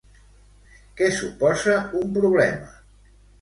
[1.01, 2.73] Què suposa un problema?